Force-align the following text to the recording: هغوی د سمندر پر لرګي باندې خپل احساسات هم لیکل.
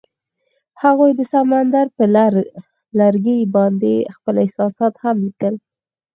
هغوی 0.83 1.11
د 1.15 1.21
سمندر 1.33 1.85
پر 1.97 2.07
لرګي 2.99 3.39
باندې 3.55 3.93
خپل 4.15 4.35
احساسات 4.45 4.93
هم 5.03 5.15
لیکل. 5.25 5.55